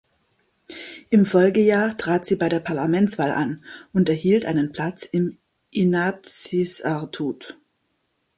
Im 1.11 1.27
Folgejahr 1.27 1.95
trat 1.95 2.25
sie 2.25 2.35
bei 2.35 2.49
der 2.49 2.59
Parlamentswahl 2.59 3.29
an 3.29 3.63
und 3.93 4.09
erhielt 4.09 4.45
einen 4.45 4.71
Platz 4.71 5.03
im 5.03 5.37
Inatsisartut. 5.69 7.55